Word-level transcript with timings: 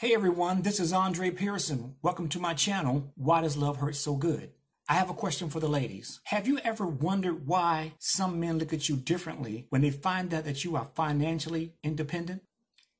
Hey 0.00 0.14
everyone, 0.14 0.62
this 0.62 0.80
is 0.80 0.94
Andre 0.94 1.30
Pearson. 1.30 1.94
Welcome 2.00 2.30
to 2.30 2.40
my 2.40 2.54
channel, 2.54 3.12
Why 3.16 3.42
Does 3.42 3.58
Love 3.58 3.76
Hurt 3.76 3.94
So 3.94 4.14
Good? 4.14 4.52
I 4.88 4.94
have 4.94 5.10
a 5.10 5.12
question 5.12 5.50
for 5.50 5.60
the 5.60 5.68
ladies. 5.68 6.20
Have 6.24 6.48
you 6.48 6.58
ever 6.60 6.86
wondered 6.86 7.46
why 7.46 7.92
some 7.98 8.40
men 8.40 8.56
look 8.56 8.72
at 8.72 8.88
you 8.88 8.96
differently 8.96 9.66
when 9.68 9.82
they 9.82 9.90
find 9.90 10.32
out 10.32 10.44
that 10.44 10.64
you 10.64 10.74
are 10.74 10.88
financially 10.94 11.74
independent? 11.84 12.40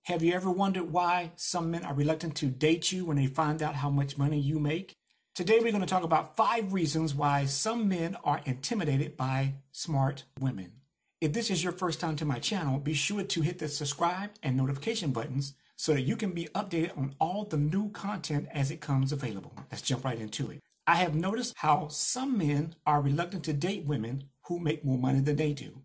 Have 0.02 0.22
you 0.22 0.34
ever 0.34 0.50
wondered 0.50 0.92
why 0.92 1.32
some 1.36 1.70
men 1.70 1.86
are 1.86 1.94
reluctant 1.94 2.34
to 2.36 2.48
date 2.48 2.92
you 2.92 3.06
when 3.06 3.16
they 3.16 3.28
find 3.28 3.62
out 3.62 3.76
how 3.76 3.88
much 3.88 4.18
money 4.18 4.38
you 4.38 4.58
make? 4.58 4.98
Today 5.34 5.58
we're 5.58 5.72
going 5.72 5.80
to 5.80 5.86
talk 5.86 6.04
about 6.04 6.36
five 6.36 6.74
reasons 6.74 7.14
why 7.14 7.46
some 7.46 7.88
men 7.88 8.14
are 8.24 8.42
intimidated 8.44 9.16
by 9.16 9.54
smart 9.72 10.24
women. 10.38 10.72
If 11.22 11.32
this 11.32 11.48
is 11.50 11.64
your 11.64 11.72
first 11.72 11.98
time 11.98 12.16
to 12.16 12.26
my 12.26 12.40
channel, 12.40 12.78
be 12.78 12.92
sure 12.92 13.22
to 13.22 13.40
hit 13.40 13.58
the 13.58 13.68
subscribe 13.68 14.32
and 14.42 14.54
notification 14.54 15.12
buttons 15.12 15.54
so 15.80 15.94
that 15.94 16.02
you 16.02 16.14
can 16.14 16.32
be 16.32 16.46
updated 16.54 16.94
on 16.98 17.14
all 17.18 17.46
the 17.46 17.56
new 17.56 17.88
content 17.92 18.46
as 18.52 18.70
it 18.70 18.82
comes 18.82 19.12
available. 19.12 19.54
Let's 19.70 19.80
jump 19.80 20.04
right 20.04 20.20
into 20.20 20.50
it. 20.50 20.60
I 20.86 20.96
have 20.96 21.14
noticed 21.14 21.54
how 21.56 21.88
some 21.88 22.36
men 22.36 22.74
are 22.84 23.00
reluctant 23.00 23.44
to 23.44 23.54
date 23.54 23.86
women 23.86 24.24
who 24.42 24.58
make 24.58 24.84
more 24.84 24.98
money 24.98 25.20
than 25.20 25.36
they 25.36 25.54
do. 25.54 25.80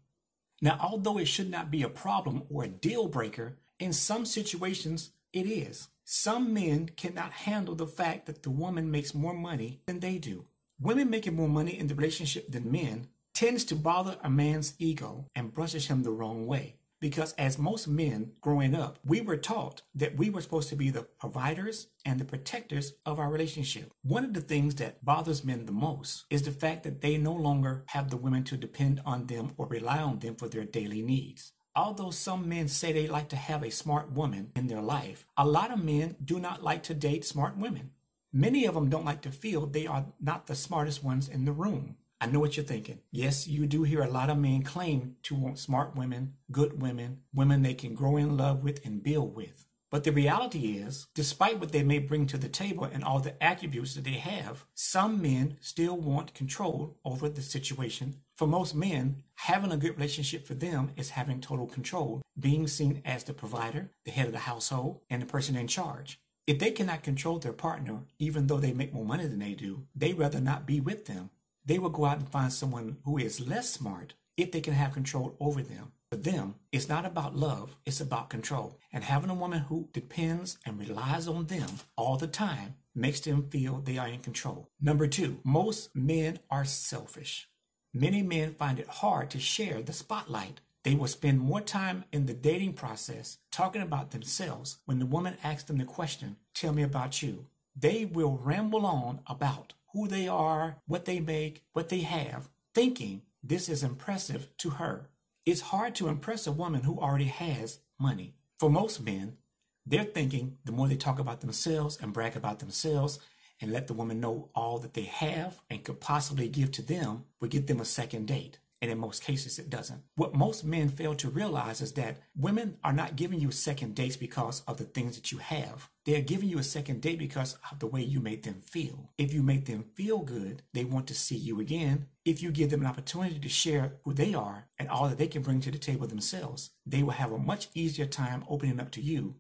Now, 0.62 0.78
although 0.82 1.18
it 1.18 1.30
should 1.30 1.50
not 1.50 1.72
be 1.72 1.82
a 1.82 1.88
problem 1.88 2.44
or 2.50 2.66
a 2.66 2.68
deal 2.68 3.08
breaker, 3.08 3.56
in 3.80 3.94
some 3.94 4.26
situations 4.26 5.12
it 5.32 5.46
is. 5.46 5.88
Some 6.04 6.54
men 6.54 6.90
cannot 6.98 7.32
handle 7.32 7.76
the 7.76 7.88
fact 7.88 8.26
that 8.26 8.44
the 8.44 8.50
woman 8.50 8.92
makes 8.92 9.16
more 9.16 9.34
money 9.34 9.80
than 9.86 10.02
they 10.02 10.18
do. 10.18 10.44
Women 10.78 11.10
making 11.10 11.38
more 11.38 11.48
money 11.48 11.80
in 11.80 11.88
the 11.88 11.96
relationship 11.96 12.52
than 12.52 12.70
men 12.70 13.08
tends 13.34 13.64
to 13.64 13.76
bother 13.76 14.18
a 14.22 14.30
man's 14.30 14.74
ego 14.78 15.30
and 15.34 15.54
brushes 15.54 15.88
him 15.88 16.04
the 16.04 16.12
wrong 16.12 16.48
way. 16.48 16.76
Because 17.06 17.34
as 17.34 17.60
most 17.60 17.88
men 17.88 18.32
growing 18.42 18.74
up, 18.74 18.98
we 19.06 19.22
were 19.22 19.38
taught 19.38 19.84
that 19.94 20.18
we 20.18 20.32
were 20.32 20.42
supposed 20.42 20.70
to 20.70 20.76
be 20.76 20.90
the 20.90 21.04
providers 21.04 21.86
and 22.04 22.20
the 22.20 22.26
protectors 22.26 22.94
of 23.06 23.20
our 23.20 23.30
relationship. 23.30 23.92
One 24.02 24.26
of 24.26 24.34
the 24.34 24.42
things 24.42 24.74
that 24.76 25.06
bothers 25.06 25.44
men 25.44 25.68
the 25.68 25.72
most 25.72 26.26
is 26.32 26.42
the 26.42 26.52
fact 26.52 26.82
that 26.82 27.02
they 27.02 27.18
no 27.18 27.34
longer 27.34 27.84
have 27.90 28.10
the 28.10 28.18
women 28.18 28.44
to 28.46 28.58
depend 28.58 29.04
on 29.06 29.28
them 29.28 29.54
or 29.56 29.68
rely 29.68 30.00
on 30.00 30.18
them 30.18 30.34
for 30.36 30.50
their 30.50 30.64
daily 30.64 31.04
needs. 31.04 31.54
Although 31.76 32.10
some 32.10 32.50
men 32.50 32.68
say 32.68 32.92
they 32.92 33.06
like 33.06 33.30
to 33.30 33.36
have 33.36 33.62
a 33.62 33.70
smart 33.70 34.12
woman 34.12 34.50
in 34.56 34.66
their 34.66 34.82
life, 34.82 35.28
a 35.38 35.46
lot 35.46 35.70
of 35.70 35.84
men 35.84 36.16
do 36.26 36.40
not 36.40 36.64
like 36.64 36.82
to 36.86 36.96
date 36.96 37.24
smart 37.24 37.56
women. 37.56 37.92
Many 38.34 38.66
of 38.66 38.74
them 38.74 38.90
don't 38.90 39.06
like 39.06 39.22
to 39.22 39.32
feel 39.32 39.68
they 39.68 39.86
are 39.86 40.08
not 40.20 40.48
the 40.48 40.56
smartest 40.56 41.04
ones 41.04 41.30
in 41.30 41.46
the 41.46 41.52
room. 41.52 41.98
I 42.22 42.28
know 42.28 42.40
what 42.40 42.56
you're 42.56 42.66
thinking. 42.66 43.00
Yes, 43.12 43.48
you 43.48 43.66
do 43.66 43.84
hear 43.84 44.02
a 44.02 44.10
lot 44.10 44.30
of 44.30 44.38
men 44.38 44.64
claim 44.64 45.18
to 45.24 45.36
want 45.36 45.60
smart 45.60 45.96
women, 45.96 46.36
good 46.50 46.82
women, 46.82 47.22
women 47.34 47.62
they 47.62 47.74
can 47.74 47.94
grow 47.94 48.16
in 48.16 48.38
love 48.38 48.64
with 48.64 48.86
and 48.86 49.04
build 49.04 49.36
with. 49.36 49.68
But 49.92 50.04
the 50.04 50.12
reality 50.12 50.78
is, 50.78 51.08
despite 51.14 51.60
what 51.60 51.72
they 51.72 51.84
may 51.84 52.00
bring 52.00 52.26
to 52.28 52.38
the 52.38 52.50
table 52.50 52.86
and 52.86 53.04
all 53.04 53.20
the 53.20 53.42
attributes 53.44 53.96
that 53.96 54.06
they 54.06 54.14
have, 54.14 54.66
some 54.74 55.22
men 55.22 55.58
still 55.60 55.98
want 55.98 56.34
control 56.34 56.98
over 57.06 57.30
the 57.30 57.42
situation. 57.42 58.16
For 58.38 58.48
most 58.48 58.76
men, 58.76 59.24
having 59.36 59.72
a 59.72 59.78
good 59.78 59.96
relationship 59.96 60.48
for 60.48 60.54
them 60.54 60.92
is 60.98 61.12
having 61.12 61.40
total 61.42 61.68
control, 61.68 62.22
being 62.40 62.68
seen 62.68 63.02
as 63.06 63.24
the 63.24 63.34
provider, 63.34 63.92
the 64.06 64.12
head 64.12 64.28
of 64.28 64.34
the 64.34 64.40
household, 64.40 65.02
and 65.10 65.22
the 65.22 65.26
person 65.26 65.56
in 65.56 65.68
charge. 65.68 66.20
If 66.48 66.60
they 66.60 66.72
cannot 66.72 67.04
control 67.04 67.40
their 67.40 67.54
partner, 67.54 68.02
even 68.20 68.48
though 68.48 68.60
they 68.60 68.74
make 68.74 68.94
more 68.94 69.06
money 69.06 69.28
than 69.28 69.40
they 69.40 69.54
do, 69.54 69.86
they 69.96 70.14
rather 70.14 70.40
not 70.40 70.66
be 70.66 70.80
with 70.80 71.06
them 71.06 71.30
they 71.66 71.80
will 71.80 71.90
go 71.90 72.06
out 72.06 72.20
and 72.20 72.28
find 72.28 72.54
someone 72.54 72.98
who 73.06 73.18
is 73.18 73.48
less 73.48 73.70
smart 73.70 74.14
if 74.38 74.52
they 74.52 74.62
can 74.62 74.74
have 74.74 74.94
control 74.94 75.36
over 75.40 75.62
them. 75.62 75.92
For 76.12 76.18
them, 76.18 76.56
it's 76.72 76.88
not 76.88 77.06
about 77.06 77.36
love, 77.36 77.76
it's 77.86 78.00
about 78.00 78.30
control. 78.30 78.80
And 78.94 79.04
having 79.04 79.30
a 79.30 79.36
woman 79.36 79.60
who 79.62 79.90
depends 79.92 80.58
and 80.66 80.80
relies 80.80 81.28
on 81.28 81.48
them 81.48 81.68
all 81.98 82.18
the 82.18 82.28
time 82.28 82.76
makes 82.94 83.20
them 83.20 83.50
feel 83.50 83.80
they 83.80 83.98
are 83.98 84.08
in 84.08 84.20
control. 84.20 84.70
Number 84.80 85.08
two, 85.08 85.40
most 85.44 85.96
men 85.96 86.40
are 86.50 86.66
selfish. 86.66 87.50
Many 87.94 88.22
men 88.22 88.54
find 88.54 88.80
it 88.80 88.88
hard 88.88 89.30
to 89.32 89.40
share 89.40 89.82
the 89.82 89.94
spotlight. 89.94 90.62
They 90.84 90.96
will 90.96 91.08
spend 91.08 91.40
more 91.40 91.62
time 91.62 92.06
in 92.12 92.28
the 92.28 92.34
dating 92.34 92.74
process 92.74 93.40
talking 93.52 93.82
about 93.82 94.12
themselves 94.12 94.78
when 94.86 95.00
the 95.00 95.06
woman 95.06 95.38
asks 95.44 95.64
them 95.64 95.78
the 95.78 95.86
question, 95.86 96.38
Tell 96.54 96.74
me 96.74 96.84
about 96.84 97.22
you. 97.24 97.48
They 97.76 98.06
will 98.06 98.38
ramble 98.38 98.86
on 98.86 99.22
about 99.28 99.74
who 99.96 100.10
they 100.10 100.28
are, 100.28 100.76
what 100.88 101.06
they 101.06 101.22
make, 101.22 101.64
what 101.72 101.88
they 101.88 102.02
have, 102.02 102.50
thinking 102.74 103.22
this 103.42 103.70
is 103.70 103.82
impressive 103.82 104.50
to 104.58 104.72
her. 104.72 105.10
It's 105.46 105.62
hard 105.62 105.96
to 105.96 106.10
impress 106.10 106.46
a 106.46 106.52
woman 106.52 106.84
who 106.84 107.00
already 107.00 107.26
has 107.26 107.80
money. 107.98 108.36
For 108.60 108.70
most 108.70 109.02
men, 109.02 109.38
they're 109.86 110.04
thinking 110.04 110.58
the 110.66 110.74
more 110.74 110.90
they 110.90 110.98
talk 110.98 111.18
about 111.18 111.40
themselves 111.40 111.98
and 112.02 112.12
brag 112.12 112.36
about 112.36 112.60
themselves 112.60 113.20
and 113.62 113.72
let 113.72 113.88
the 113.88 113.94
woman 113.94 114.20
know 114.20 114.50
all 114.54 114.80
that 114.80 114.96
they 114.96 115.04
have 115.04 115.62
and 115.70 115.82
could 115.82 116.02
possibly 116.02 116.50
give 116.50 116.74
to 116.74 116.82
them 116.82 117.24
would 117.40 117.52
get 117.52 117.68
them 117.68 117.80
a 117.80 117.86
second 117.86 118.28
date 118.28 118.60
and 118.86 118.92
in 118.92 119.00
most 119.00 119.24
cases 119.24 119.58
it 119.58 119.72
doesn't. 119.72 120.04
What 120.16 120.36
most 120.36 120.64
men 120.64 120.90
fail 120.90 121.16
to 121.16 121.30
realize 121.30 121.82
is 121.82 121.94
that 121.94 122.18
women 122.38 122.78
are 122.84 122.94
not 122.94 123.16
giving 123.16 123.40
you 123.40 123.50
second 123.50 123.96
dates 123.96 124.16
because 124.16 124.62
of 124.68 124.78
the 124.78 124.84
things 124.84 125.16
that 125.16 125.32
you 125.32 125.40
have. 125.40 125.90
They 126.06 126.16
are 126.16 126.22
giving 126.22 126.50
you 126.50 126.60
a 126.60 126.64
second 126.64 127.02
date 127.02 127.18
because 127.18 127.58
of 127.72 127.80
the 127.80 127.88
way 127.88 128.04
you 128.04 128.20
made 128.20 128.44
them 128.44 128.62
feel. 128.62 129.10
If 129.18 129.34
you 129.34 129.42
make 129.42 129.66
them 129.66 129.86
feel 129.96 130.20
good, 130.20 130.62
they 130.76 130.86
want 130.86 131.08
to 131.08 131.16
see 131.16 131.36
you 131.36 131.60
again. 131.60 132.06
If 132.26 132.44
you 132.44 132.52
give 132.52 132.70
them 132.70 132.82
an 132.82 132.88
opportunity 132.88 133.40
to 133.40 133.50
share 133.50 133.94
who 134.04 134.14
they 134.14 134.36
are 134.36 134.68
and 134.78 134.88
all 134.88 135.10
that 135.10 135.18
they 135.18 135.28
can 135.28 135.42
bring 135.42 135.62
to 135.62 135.72
the 135.72 135.80
table 135.80 136.06
themselves, 136.06 136.70
they 136.86 137.02
will 137.02 137.14
have 137.14 137.32
a 137.32 137.40
much 137.40 137.70
easier 137.74 138.06
time 138.06 138.46
opening 138.48 138.80
up 138.80 138.92
to 138.92 139.02
you. 139.02 139.38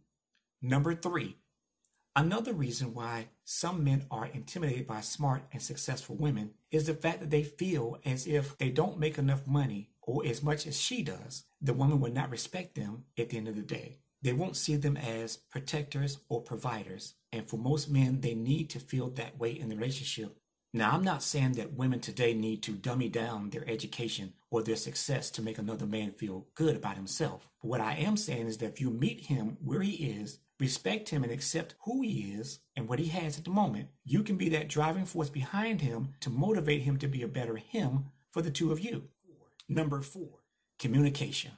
Number 0.60 0.96
three, 0.96 1.38
Another 2.18 2.54
reason 2.54 2.94
why 2.94 3.28
some 3.44 3.84
men 3.84 4.06
are 4.10 4.28
intimidated 4.28 4.88
by 4.88 5.02
smart 5.02 5.44
and 5.52 5.62
successful 5.62 6.16
women 6.16 6.52
is 6.72 6.86
the 6.86 6.94
fact 6.94 7.20
that 7.20 7.30
they 7.30 7.44
feel 7.44 7.98
as 8.06 8.26
if 8.26 8.58
they 8.58 8.70
don't 8.70 8.98
make 8.98 9.18
enough 9.18 9.46
money 9.46 9.90
or 10.02 10.26
as 10.26 10.42
much 10.42 10.66
as 10.66 10.80
she 10.80 11.04
does, 11.04 11.44
the 11.62 11.74
woman 11.74 12.00
will 12.00 12.14
not 12.14 12.30
respect 12.30 12.76
them 12.76 13.04
at 13.18 13.30
the 13.30 13.38
end 13.38 13.50
of 13.50 13.58
the 13.58 13.62
day. 13.62 13.98
They 14.22 14.32
won't 14.32 14.56
see 14.56 14.78
them 14.78 14.96
as 14.96 15.36
protectors 15.36 16.20
or 16.30 16.42
providers. 16.42 17.16
And 17.34 17.50
for 17.50 17.58
most 17.58 17.90
men, 17.90 18.22
they 18.22 18.34
need 18.34 18.70
to 18.70 18.80
feel 18.80 19.10
that 19.10 19.38
way 19.38 19.52
in 19.52 19.68
the 19.68 19.76
relationship. 19.76 20.38
Now, 20.74 20.92
I'm 20.92 21.04
not 21.04 21.22
saying 21.22 21.54
that 21.54 21.74
women 21.74 22.00
today 22.00 22.34
need 22.34 22.64
to 22.64 22.72
dummy 22.72 23.10
down 23.10 23.50
their 23.50 23.70
education 23.70 24.34
or 24.52 24.64
their 24.64 24.76
success 24.78 25.30
to 25.32 25.42
make 25.42 25.58
another 25.58 25.86
man 25.86 26.12
feel 26.12 26.48
good 26.56 26.76
about 26.76 26.96
himself. 26.96 27.48
But 27.62 27.68
what 27.68 27.82
I 27.82 27.94
am 27.96 28.16
saying 28.16 28.48
is 28.48 28.58
that 28.60 28.74
if 28.74 28.82
you 28.82 28.90
meet 28.90 29.22
him 29.22 29.58
where 29.64 29.82
he 29.82 29.92
is 29.92 30.40
respect 30.60 31.10
him 31.10 31.24
and 31.24 31.32
accept 31.32 31.76
who 31.84 32.02
he 32.02 32.34
is 32.34 32.60
and 32.76 32.88
what 32.88 33.00
he 33.00 33.08
has 33.08 33.38
at 33.38 33.44
the 33.44 33.50
moment, 33.50 33.90
you 34.04 34.24
can 34.24 34.38
be 34.38 34.50
that 34.50 34.70
driving 34.70 35.06
force 35.06 35.30
behind 35.30 35.82
him 35.82 36.14
to 36.22 36.30
motivate 36.30 36.84
him 36.84 36.98
to 36.98 37.08
be 37.08 37.22
a 37.22 37.28
better 37.28 37.58
him 37.58 38.06
for 38.32 38.42
the 38.42 38.52
two 38.52 38.72
of 38.72 38.80
you. 38.80 39.04
Number 39.68 40.02
four, 40.02 40.40
communication. 40.80 41.52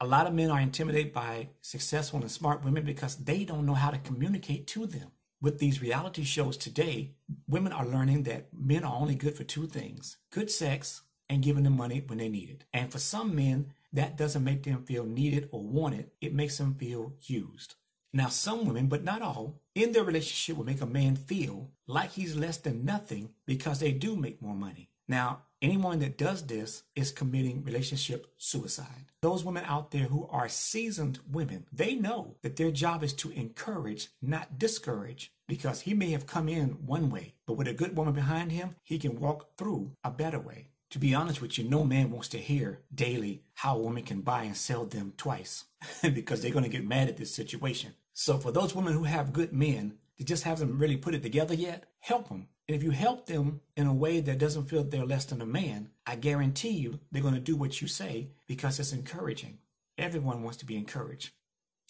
A 0.00 0.06
lot 0.06 0.26
of 0.26 0.34
men 0.34 0.50
are 0.50 0.60
intimidated 0.60 1.12
by 1.12 1.50
successful 1.60 2.20
and 2.20 2.30
smart 2.30 2.64
women 2.64 2.84
because 2.84 3.16
they 3.16 3.44
don't 3.44 3.66
know 3.66 3.74
how 3.74 3.90
to 3.90 3.98
communicate 3.98 4.66
to 4.68 4.86
them. 4.86 5.10
With 5.42 5.58
these 5.58 5.82
reality 5.82 6.24
shows 6.24 6.56
today, 6.56 7.12
women 7.48 7.72
are 7.72 7.86
learning 7.86 8.24
that 8.24 8.48
men 8.52 8.84
are 8.84 8.94
only 8.94 9.14
good 9.14 9.36
for 9.36 9.44
two 9.44 9.66
things 9.66 10.18
good 10.30 10.50
sex 10.50 11.02
and 11.28 11.42
giving 11.42 11.64
them 11.64 11.76
money 11.76 12.02
when 12.06 12.18
they 12.18 12.28
need 12.28 12.50
it. 12.50 12.64
And 12.72 12.90
for 12.92 12.98
some 12.98 13.34
men, 13.34 13.72
that 13.92 14.16
doesn't 14.16 14.44
make 14.44 14.62
them 14.62 14.84
feel 14.84 15.04
needed 15.04 15.48
or 15.50 15.62
wanted, 15.62 16.10
it 16.20 16.34
makes 16.34 16.58
them 16.58 16.74
feel 16.74 17.14
used. 17.22 17.74
Now, 18.12 18.28
some 18.28 18.66
women, 18.66 18.88
but 18.88 19.04
not 19.04 19.22
all, 19.22 19.60
in 19.74 19.92
their 19.92 20.02
relationship 20.02 20.56
will 20.56 20.64
make 20.64 20.80
a 20.80 20.86
man 20.86 21.14
feel 21.14 21.70
like 21.86 22.12
he's 22.12 22.34
less 22.34 22.56
than 22.56 22.84
nothing 22.84 23.30
because 23.46 23.78
they 23.78 23.92
do 23.92 24.16
make 24.16 24.42
more 24.42 24.54
money. 24.54 24.90
Now, 25.06 25.42
anyone 25.62 26.00
that 26.00 26.18
does 26.18 26.46
this 26.46 26.82
is 26.96 27.12
committing 27.12 27.62
relationship 27.62 28.32
suicide. 28.36 29.06
Those 29.22 29.44
women 29.44 29.64
out 29.66 29.90
there 29.90 30.04
who 30.04 30.28
are 30.30 30.48
seasoned 30.48 31.20
women, 31.30 31.66
they 31.72 31.94
know 31.94 32.36
that 32.42 32.56
their 32.56 32.70
job 32.70 33.04
is 33.04 33.12
to 33.14 33.30
encourage, 33.30 34.08
not 34.20 34.58
discourage, 34.58 35.32
because 35.46 35.82
he 35.82 35.94
may 35.94 36.10
have 36.10 36.26
come 36.26 36.48
in 36.48 36.86
one 36.86 37.10
way, 37.10 37.34
but 37.46 37.54
with 37.56 37.68
a 37.68 37.74
good 37.74 37.96
woman 37.96 38.14
behind 38.14 38.50
him, 38.50 38.76
he 38.82 38.98
can 38.98 39.20
walk 39.20 39.56
through 39.56 39.92
a 40.02 40.10
better 40.10 40.38
way. 40.38 40.68
To 40.90 40.98
be 40.98 41.14
honest 41.14 41.40
with 41.40 41.56
you, 41.56 41.64
no 41.64 41.84
man 41.84 42.10
wants 42.10 42.28
to 42.28 42.38
hear 42.38 42.80
daily 42.92 43.44
how 43.54 43.76
a 43.76 43.80
woman 43.80 44.02
can 44.02 44.22
buy 44.22 44.42
and 44.42 44.56
sell 44.56 44.84
them 44.84 45.12
twice 45.16 45.64
because 46.02 46.42
they're 46.42 46.50
going 46.50 46.64
to 46.64 46.70
get 46.70 46.84
mad 46.84 47.08
at 47.08 47.16
this 47.16 47.34
situation. 47.34 47.94
So 48.12 48.38
for 48.38 48.50
those 48.50 48.74
women 48.74 48.92
who 48.92 49.04
have 49.04 49.32
good 49.32 49.52
men 49.52 49.98
that 50.18 50.26
just 50.26 50.42
haven't 50.42 50.78
really 50.78 50.96
put 50.96 51.14
it 51.14 51.22
together 51.22 51.54
yet, 51.54 51.84
help 52.00 52.28
them. 52.28 52.48
And 52.68 52.76
if 52.76 52.82
you 52.82 52.90
help 52.90 53.26
them 53.26 53.60
in 53.76 53.86
a 53.86 53.94
way 53.94 54.20
that 54.20 54.38
doesn't 54.38 54.66
feel 54.66 54.82
they're 54.82 55.06
less 55.06 55.24
than 55.24 55.40
a 55.40 55.46
man, 55.46 55.90
I 56.06 56.16
guarantee 56.16 56.70
you 56.70 56.98
they're 57.10 57.22
going 57.22 57.34
to 57.34 57.40
do 57.40 57.56
what 57.56 57.80
you 57.80 57.86
say 57.86 58.30
because 58.48 58.80
it's 58.80 58.92
encouraging. 58.92 59.58
Everyone 59.96 60.42
wants 60.42 60.58
to 60.58 60.66
be 60.66 60.76
encouraged. 60.76 61.30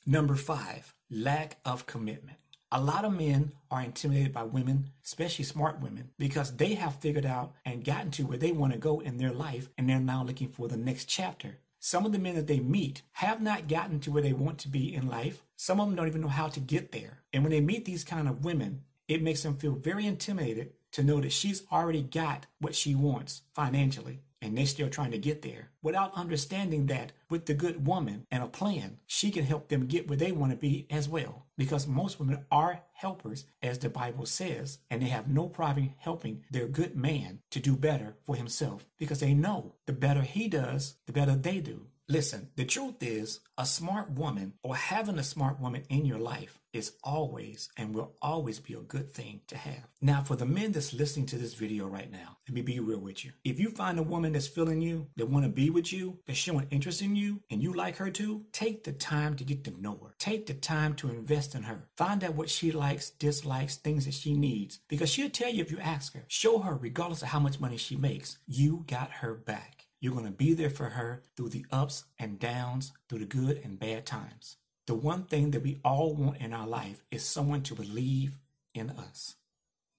Number 0.06 0.34
five, 0.34 0.94
lack 1.10 1.58
of 1.64 1.86
commitment. 1.86 2.38
A 2.72 2.80
lot 2.80 3.04
of 3.04 3.12
men 3.12 3.50
are 3.68 3.82
intimidated 3.82 4.32
by 4.32 4.44
women, 4.44 4.90
especially 5.04 5.44
smart 5.44 5.80
women, 5.80 6.10
because 6.18 6.56
they 6.56 6.74
have 6.74 7.00
figured 7.00 7.26
out 7.26 7.52
and 7.64 7.84
gotten 7.84 8.12
to 8.12 8.22
where 8.22 8.38
they 8.38 8.52
want 8.52 8.72
to 8.72 8.78
go 8.78 9.00
in 9.00 9.16
their 9.16 9.32
life 9.32 9.68
and 9.76 9.88
they're 9.88 9.98
now 9.98 10.22
looking 10.22 10.48
for 10.48 10.68
the 10.68 10.76
next 10.76 11.06
chapter. 11.06 11.58
some 11.82 12.04
of 12.04 12.12
the 12.12 12.18
men 12.18 12.34
that 12.34 12.46
they 12.46 12.60
meet 12.60 13.02
have 13.12 13.40
not 13.40 13.66
gotten 13.66 13.98
to 14.00 14.10
where 14.10 14.22
they 14.22 14.34
want 14.34 14.58
to 14.58 14.68
be 14.68 14.94
in 14.94 15.08
life. 15.08 15.42
Some 15.56 15.80
of 15.80 15.86
them 15.86 15.96
don't 15.96 16.06
even 16.06 16.20
know 16.20 16.28
how 16.28 16.48
to 16.48 16.60
get 16.60 16.92
there. 16.92 17.22
And 17.32 17.42
when 17.42 17.50
they 17.50 17.60
meet 17.60 17.86
these 17.86 18.04
kind 18.04 18.28
of 18.28 18.44
women, 18.44 18.82
it 19.08 19.22
makes 19.22 19.42
them 19.42 19.56
feel 19.56 19.72
very 19.72 20.06
intimidated 20.06 20.72
to 20.92 21.02
know 21.02 21.20
that 21.20 21.32
she's 21.32 21.62
already 21.72 22.02
got 22.02 22.46
what 22.60 22.74
she 22.74 22.94
wants 22.94 23.42
financially 23.54 24.20
and 24.42 24.56
they're 24.56 24.66
still 24.66 24.88
trying 24.88 25.10
to 25.10 25.18
get 25.18 25.42
there 25.42 25.70
without 25.82 26.14
understanding 26.14 26.86
that 26.86 27.12
with 27.28 27.46
the 27.46 27.54
good 27.54 27.86
woman 27.86 28.26
and 28.30 28.42
a 28.42 28.46
plan, 28.46 28.98
she 29.06 29.30
can 29.30 29.44
help 29.44 29.68
them 29.68 29.86
get 29.86 30.08
where 30.08 30.16
they 30.16 30.32
want 30.32 30.52
to 30.52 30.56
be 30.56 30.86
as 30.90 31.08
well. 31.08 31.46
Because 31.56 31.86
most 31.86 32.18
women 32.18 32.44
are 32.50 32.82
helpers, 32.92 33.44
as 33.62 33.78
the 33.78 33.88
Bible 33.88 34.26
says, 34.26 34.78
and 34.90 35.02
they 35.02 35.08
have 35.08 35.28
no 35.28 35.48
problem 35.48 35.94
helping 35.98 36.44
their 36.50 36.66
good 36.66 36.96
man 36.96 37.40
to 37.50 37.60
do 37.60 37.76
better 37.76 38.16
for 38.24 38.36
himself 38.36 38.86
because 38.98 39.20
they 39.20 39.34
know 39.34 39.74
the 39.86 39.92
better 39.92 40.22
he 40.22 40.48
does, 40.48 40.96
the 41.06 41.12
better 41.12 41.34
they 41.34 41.60
do. 41.60 41.86
Listen, 42.10 42.48
the 42.56 42.64
truth 42.64 42.96
is, 43.02 43.38
a 43.56 43.64
smart 43.64 44.10
woman 44.10 44.54
or 44.64 44.74
having 44.74 45.16
a 45.16 45.22
smart 45.22 45.60
woman 45.60 45.84
in 45.88 46.04
your 46.04 46.18
life 46.18 46.58
is 46.72 46.94
always 47.04 47.68
and 47.76 47.94
will 47.94 48.16
always 48.20 48.58
be 48.58 48.74
a 48.74 48.80
good 48.80 49.12
thing 49.12 49.42
to 49.46 49.56
have. 49.56 49.86
Now, 50.02 50.20
for 50.20 50.34
the 50.34 50.44
men 50.44 50.72
that's 50.72 50.92
listening 50.92 51.26
to 51.26 51.38
this 51.38 51.54
video 51.54 51.86
right 51.86 52.10
now, 52.10 52.38
let 52.48 52.54
me 52.56 52.62
be 52.62 52.80
real 52.80 52.98
with 52.98 53.24
you. 53.24 53.30
If 53.44 53.60
you 53.60 53.70
find 53.70 53.96
a 53.96 54.02
woman 54.02 54.32
that's 54.32 54.48
feeling 54.48 54.80
you, 54.80 55.06
that 55.14 55.28
want 55.28 55.44
to 55.44 55.52
be 55.52 55.70
with 55.70 55.92
you, 55.92 56.18
that's 56.26 56.36
showing 56.36 56.66
interest 56.72 57.00
in 57.00 57.14
you, 57.14 57.42
and 57.48 57.62
you 57.62 57.74
like 57.74 57.98
her 57.98 58.10
too, 58.10 58.44
take 58.50 58.82
the 58.82 58.92
time 58.92 59.36
to 59.36 59.44
get 59.44 59.62
to 59.64 59.80
know 59.80 59.96
her. 60.02 60.16
Take 60.18 60.46
the 60.46 60.54
time 60.54 60.94
to 60.94 61.10
invest 61.10 61.54
in 61.54 61.62
her. 61.62 61.86
Find 61.96 62.24
out 62.24 62.34
what 62.34 62.50
she 62.50 62.72
likes, 62.72 63.10
dislikes, 63.10 63.76
things 63.76 64.06
that 64.06 64.14
she 64.14 64.34
needs, 64.34 64.80
because 64.88 65.10
she'll 65.10 65.30
tell 65.30 65.50
you 65.50 65.62
if 65.62 65.70
you 65.70 65.78
ask 65.78 66.14
her. 66.14 66.24
Show 66.26 66.58
her, 66.58 66.74
regardless 66.74 67.22
of 67.22 67.28
how 67.28 67.38
much 67.38 67.60
money 67.60 67.76
she 67.76 67.94
makes, 67.94 68.38
you 68.48 68.82
got 68.88 69.12
her 69.12 69.34
back. 69.34 69.86
You're 70.00 70.14
going 70.14 70.24
to 70.24 70.30
be 70.30 70.54
there 70.54 70.70
for 70.70 70.86
her 70.86 71.22
through 71.36 71.50
the 71.50 71.66
ups 71.70 72.04
and 72.18 72.38
downs, 72.38 72.92
through 73.08 73.20
the 73.20 73.26
good 73.26 73.60
and 73.62 73.78
bad 73.78 74.06
times. 74.06 74.56
The 74.86 74.94
one 74.94 75.24
thing 75.24 75.50
that 75.50 75.62
we 75.62 75.80
all 75.84 76.14
want 76.14 76.38
in 76.38 76.52
our 76.52 76.66
life 76.66 77.04
is 77.10 77.22
someone 77.22 77.62
to 77.62 77.74
believe 77.74 78.36
in 78.74 78.90
us. 78.90 79.36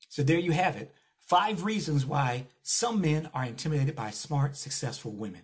So 0.09 0.23
there 0.23 0.39
you 0.39 0.51
have 0.51 0.75
it. 0.75 0.93
Five 1.19 1.63
reasons 1.63 2.05
why 2.05 2.47
some 2.63 2.99
men 2.99 3.29
are 3.33 3.45
intimidated 3.45 3.95
by 3.95 4.09
smart, 4.09 4.57
successful 4.57 5.11
women. 5.11 5.43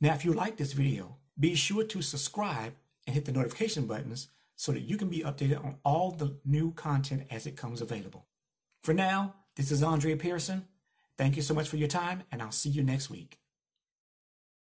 Now, 0.00 0.14
if 0.14 0.24
you 0.24 0.32
like 0.32 0.56
this 0.56 0.74
video, 0.74 1.16
be 1.40 1.54
sure 1.54 1.82
to 1.84 2.02
subscribe 2.02 2.74
and 3.06 3.14
hit 3.14 3.24
the 3.24 3.32
notification 3.32 3.86
buttons 3.86 4.28
so 4.56 4.72
that 4.72 4.82
you 4.82 4.96
can 4.96 5.08
be 5.08 5.20
updated 5.20 5.64
on 5.64 5.76
all 5.84 6.10
the 6.10 6.36
new 6.44 6.70
content 6.72 7.26
as 7.30 7.46
it 7.46 7.56
comes 7.56 7.80
available. 7.80 8.26
For 8.82 8.94
now, 8.94 9.34
this 9.56 9.70
is 9.70 9.82
Andre 9.82 10.14
Pearson. 10.14 10.66
Thank 11.16 11.36
you 11.36 11.42
so 11.42 11.54
much 11.54 11.68
for 11.68 11.76
your 11.76 11.88
time, 11.88 12.22
and 12.30 12.42
I'll 12.42 12.52
see 12.52 12.68
you 12.68 12.82
next 12.82 13.10
week. 13.10 13.38